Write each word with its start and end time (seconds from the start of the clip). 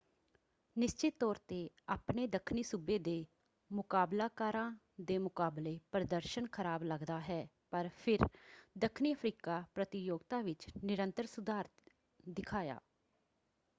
ਨਿਸ਼ਚਤ 0.75 1.13
ਤੌਰ 1.19 1.37
‘ਤੇ 1.47 1.57
ਆਪਣੇ 1.87 2.25
ਦੱਖਣੀ 2.27 2.61
ਸੂਬੇ 2.63 2.97
ਦੇ 2.99 3.13
ਮੁਕਾਬਲਾਕਾਰਾਂ 3.71 4.71
ਦੇ 5.01 5.17
ਮੁਕਾਬਲੇ 5.17 5.77
ਪ੍ਰਦਰਸ਼ਨ 5.91 6.47
ਖਰਾਬ 6.51 6.83
ਲੱਗਦਾ 6.83 7.19
ਹੈ 7.19 7.45
ਪਰ 7.71 7.89
ਫਿਰ 7.97 8.25
ਦੱਖਣੀ 8.77 9.13
ਅਫ਼ਰੀਕਾ 9.13 9.63
ਪ੍ਰਤੀਯੋਗਤਾ 9.75 10.41
ਵਿੱਚ 10.41 10.67
ਨਿਰੰਤਰ 10.83 11.25
ਸੁਧਾਰ 11.27 11.69
ਦਿਖਾਇਆ। 12.29 12.79